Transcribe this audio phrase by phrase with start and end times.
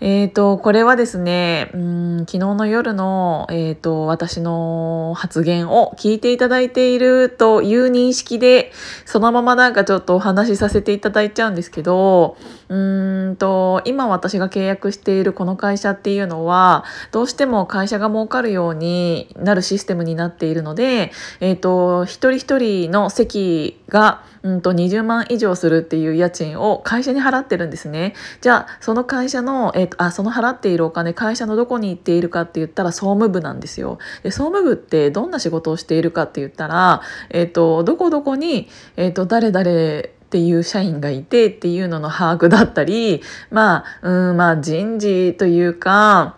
[0.00, 8.72] えっ、ー、と、これはですね、うん、昨日の夜の、えっ、ー、と、私の発言を聞いていただいているという認識で、
[9.06, 12.36] そのままなんかちょっとお話しさせていただいちゃうんですけど、
[12.68, 21.10] うんと、今私が契約しているこの会社っていうのは、どうしても会社が儲かるようになるシステムになっているので、
[21.40, 28.14] えっ、ー、と、一人一人の席が、うんと20万以上するっていう家賃を会社に払ってるんですね。
[28.40, 33.98] じゃあその会社の、えーー、あその払っているお金会社のどこに行っているかって言ったら総務部なんですよ。
[34.22, 39.60] で総務部ってどんな仕事をしているかって言ったら、えーと、どこどこに、えーと、誰々
[40.26, 46.36] っていう社員がいてっていうのの把握だったりまあうんまあ人事というか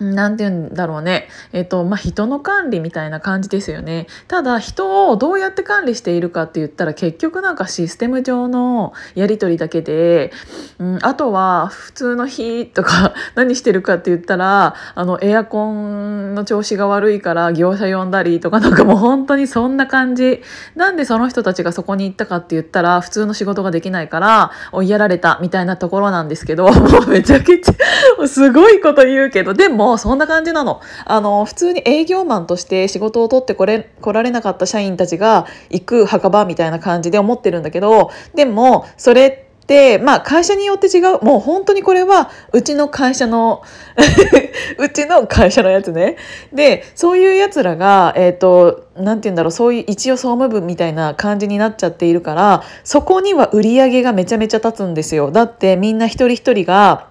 [0.00, 1.28] なんて言うんだろうね。
[1.52, 4.06] えっと、まあ、人の管理みたいな感じですよね。
[4.28, 10.32] ただ、人をどうやって管理しているかって言ったら、結局なんかシステム上のやり取りだけで、
[10.78, 20.42] うん、あとは、普通の日とか 何してるかって言ったら、あの、エアコンの調子が悪いから業者呼んだりとか、なんかもう本当にそんな感じ。
[20.76, 30.80] なんでその人たちがそこに行ったかって言ったら、普通の仕事ができないから、追いやられたみたいなところなんですけど、 もうめちゃくちゃ、すごいこと言うけど、でも、そんな感じなの。
[31.06, 41.22] あの、普通に営業マンとして仕事を取ってこれ、来られなかった社員たちが行く墓場みたいな感じで思ってるんだけど、でも、それってで、まあ会社によって違う。
[41.22, 43.62] もう本当にこれはうちの会社の
[44.78, 46.16] うちの会社のやつね。
[46.54, 55.30] で、そういうやつらが、えっ、ー、と、なんて言うんだろう、そういう一応総務部みたいな感じになっちゃっているから、そこには売り上げがめちゃめちゃ立つんですよ。
[55.30, 57.08] だってみんな一人一人が、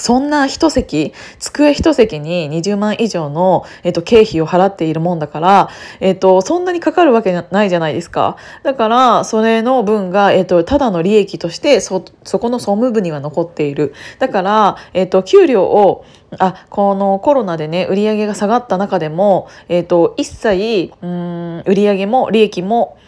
[0.00, 5.68] そんな一席机一席に20万以上の、えっと、経費を払っているもんだから、
[6.00, 8.36] えっと、そんなにかかるわけないじゃないですか。
[8.62, 13.94] だからそれの分が、えっと、ただの利益としてそそこの総務部には残っている。
[14.18, 16.04] だから、えっと、給料を
[16.38, 22.98] あこのコロナでね売り上げが下がった中でも、えっと、一切うん売り上げも利益も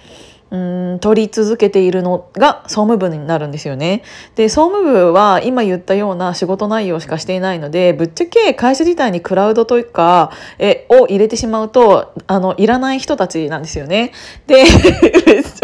[0.51, 4.03] うん取り続けているのが総務部になるんですよね。
[4.35, 14.13] で総務部は今言ったような仕事内容しかしていないのでぶっちゃけ会社自体にクラウドというかえを入れてしまうとあのいらない人たちなんですよね。
[14.47, 14.65] で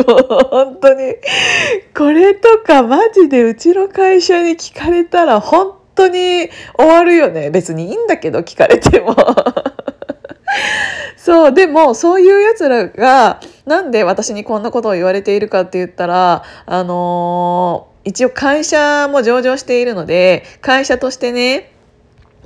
[0.07, 1.15] 本当に
[1.97, 9.17] これとかマジでうちの会社に聞かれたら本当に終わるよね別にいいんだけど聞かれても。
[11.17, 21.74] そうでもそういうやつらがなんで私にこんなことを言われているかって言ったらあのー、一応会社も上場しているので会社としてね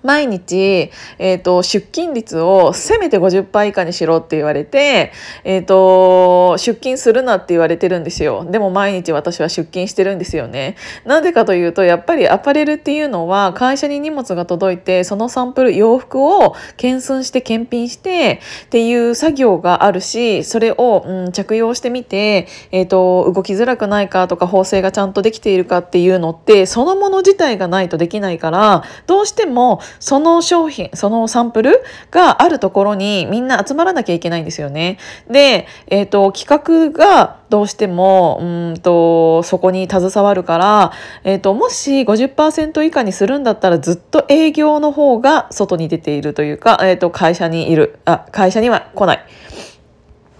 [0.02, 5.12] 毎日、えーと、出勤率をせめて50%以下にしろって言われて、
[5.44, 8.46] えーと、出勤するなって言われてるんですよ。
[8.50, 10.76] でも毎日私は出勤してるんですよね。
[11.04, 34.98] なんでかというとやっぱりアパレルっていうのは会社に荷物が届いてそのサンプル洋服を検寸して検品してっていう作業があるしそれを、うん、着用してみて、えーと動きづらくないかとか縫製がちゃんとできているかっていうのってそのもの自体がないとできないからどうしてもその商品、そのサンプルがあるところにみんな集まらなきゃいけないんですよね。
[35.30, 40.92] で、えっ、ー、と、企画がどうしても、うんと、そこに携わるから、
[41.24, 49.24] えっ、ー、と、もし50%以下にするんだったらずっと営業の方が外に出ているというか、えっ、ー、と、会社にいる、あ、会社には来ない。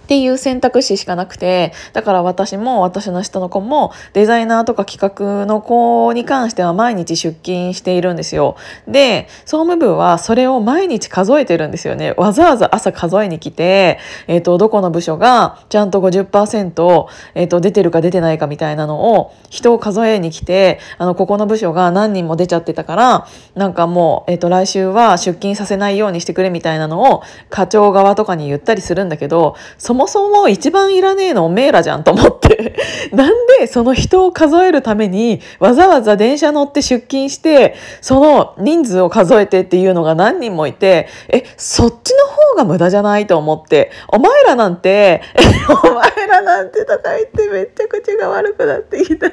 [0.09, 8.55] っていう選択肢しかなくてだから私も私の下の子もデザイナーとか企画の子に関しては毎日出勤しているんですよ。
[8.87, 12.15] で総務部はそれを毎日数えてるんですよね。
[12.17, 17.05] わざわざ朝数えに来て、えーと、どこの部署がちゃんと50%、
[17.35, 27.21] えーと、出てるか出てないかみたいなのを人を数えに来てあのここの部署が何人も出ちゃってたからなんかもう、えーと来週は出勤させないようにしてくれみたいなのを
[27.51, 32.73] 課長側とかに言ったりするんだけどそもそも一番いらねえのおめえらじゃんと思って
[33.11, 45.21] なんでその人を数えるためにわざわざ電車乗って出勤してその人数を数えてっていうのが何人もいてえそっちの方が無駄じゃないと思ってお前らなんて
[45.83, 49.29] お前らなんてとか言ってめっちゃ口が悪くなってきた。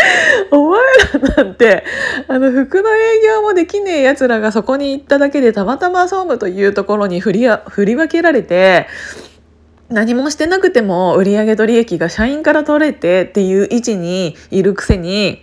[0.50, 0.80] お前
[1.28, 1.84] らなんて
[2.28, 8.86] あの服の営業もできねえやつらがそこに行っただけでたまたま総務というところに振り振り分けられて
[9.90, 15.42] 何もしてなくても売上と利益が社員から取れてっていう位置にいるくせに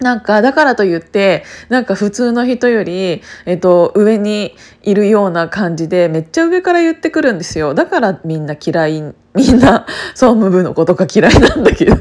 [0.00, 7.74] なんか、だからといって、なんか普通の人より、えっと、上にいるような感じで、めっちゃ上から言ってくるんですよ。
[7.74, 9.02] だからみんな嫌い、
[9.34, 11.96] みんな総務部のことが嫌いなんだけど。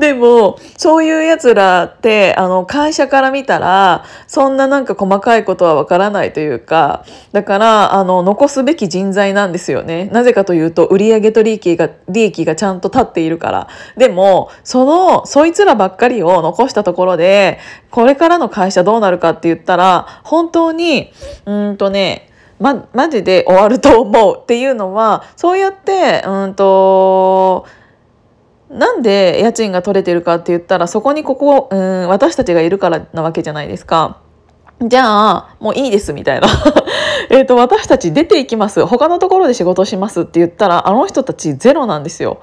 [0.00, 10.06] でも、そういう奴らって、あの、会社から見たら、そんななんか細かいことはわからないというか、だから、あの、残すべき人材なんですよね。
[10.06, 13.68] なぜかというと、売上と利益が、利益がちゃんと立っているから。
[13.98, 17.58] でも、その、そいつらばっかりを残したところで、
[17.90, 21.12] これからの会社どうなるかって言ったら、本当に、
[21.44, 27.66] うんとね、ま、マジで終わると思うっていうのは、そうやって、うんと、
[28.70, 34.20] なんで家賃が取れてるかって言ったらそこにここ、うん、私たちがいるからなわけじゃないですか。
[34.82, 36.48] じゃあ、もういいですみたいな。
[37.28, 38.86] えっと、私たち出ていきます。
[38.86, 42.40] 他のところで仕事しますって言ったら、あの人たちゼロなんですよ。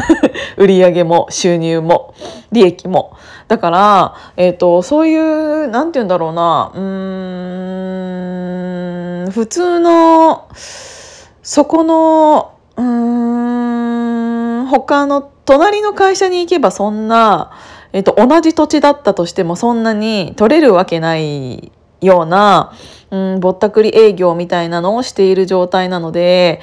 [0.56, 2.14] 売上も収入も
[2.52, 3.12] 利益も。
[3.48, 6.80] だから、えっ、と、そういう、なんて言うんだろうな、うー
[9.28, 12.84] ん、普通の、そこの、うー
[14.62, 17.52] ん、他の隣の会社に行けばそんな、
[17.92, 22.72] えっと、同じ土地だったとしてもそんなに取れるわけないような、
[23.10, 26.60] うん、ぼったくり営業みたいなのをしている状態なので、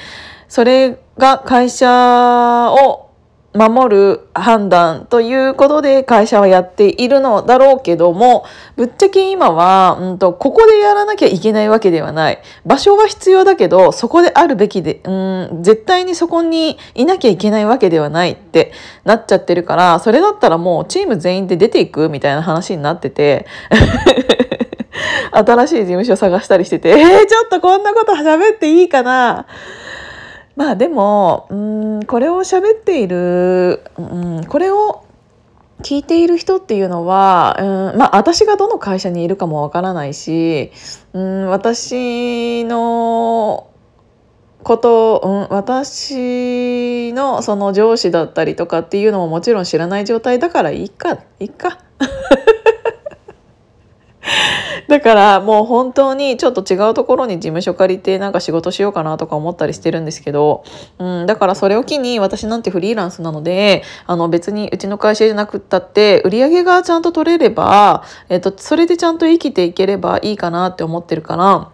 [0.47, 3.10] それが会社を
[3.53, 8.45] 守る判断ということで会社はやっているのだろうけども、
[8.77, 12.41] ぶっちゃけ今は、うんと、ここでやらなきゃいけないわけではない。
[12.65, 18.71] 場所は必要だけど、そこであるべきで、うん、絶対にそこにいなきゃいけないわけではないって
[19.03, 23.47] なっちゃってるから、それだったらもうチーム全員で出ていくみたいな話になってて、
[25.33, 29.45] 新しい事務所探したりしてて、えー、ちょっとこんなこと喋っていいかな？
[30.55, 35.05] まあでもうんこれを喋っている、うん、これを
[35.81, 40.71] 聞いている人っていうのは、うん、まあ私がどの会社にいるかもわからないし、
[41.13, 43.67] うん、私の
[44.63, 51.79] こと、うん、私のその上司だったりとかっていうのももちろん知らない状態だからいいかいいか。
[54.91, 60.65] だからもう本当にちょっと違うところに事務所借りてなんか仕事しようかなとか思ったりしてるんですけど、
[60.99, 71.71] うん、だからそれを機に私なんてフリーランスなのであの別にうちの会社じゃなくったって売り上げがちゃんと取れれば、えっと、それでちゃんと生きていければいいかなって思ってるから。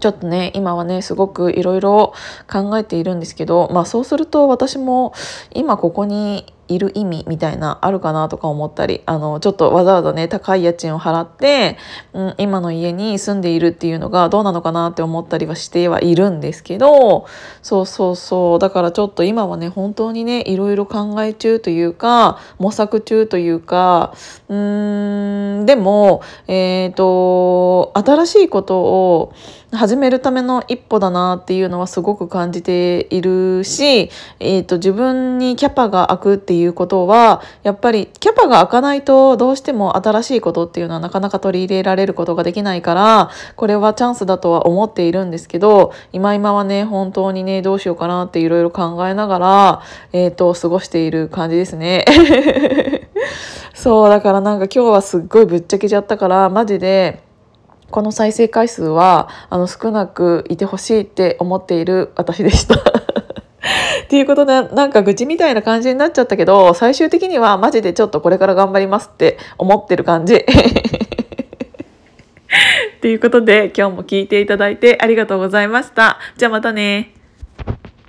[0.00, 2.14] ちょっとね、今はね、すごくいろいろ
[2.50, 5.12] 考えているんですけど、まあそうすると私も
[5.52, 11.76] 今ここにいる意味みたいなあるかなとか思ったりあのちょっとわざわざね高い家賃を払って、
[12.12, 17.26] うん、今の家に住んでいるっていうのがどうなのかなって思ったりはしてはいるんですけど
[17.62, 18.58] そうそうそう。
[18.58, 24.14] だからちょっと今はね本当にねいろいろ考え中というか模索中というか
[24.48, 29.32] うーんでもえっ、ー、と新しいことを
[29.72, 52.04] 始めるための一歩だなっていうのはすごく感じているし、えーと、自分にキャパが開くっていういうことはやっぱりキャパが開かないとどうしても新しいことっていうのはなかなか取り入れられることができないからこれはチャンスだとは思っているんですけど今今はね本当にねどうしようかなっていろいろ考えながら、えーと過ごしている感じですね。
[53.74, 57.22] そうだからなんか今日はすっごいぶっちゃけちゃったからマジで
[57.90, 63.09] この再生回数はあの少なくいてほしいって思っている私でした。
[64.04, 70.34] っていうことでなんか愚痴みたいな感じになっちゃったけど最終的にはマジでちょっとこれから頑張りますって思ってる感じ。
[70.34, 70.44] っ
[73.00, 76.18] ていうことで今日も聞いていただいてありがとうございました。
[76.36, 77.19] じゃあまたね。